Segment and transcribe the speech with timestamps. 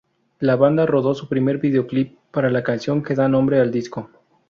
[0.39, 4.09] La banda rodó su primer videoclip para la canción que da nombre al disco.